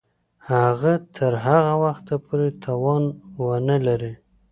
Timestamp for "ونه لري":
3.43-4.13